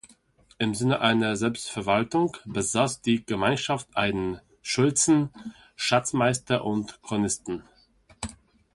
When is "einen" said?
3.95-4.41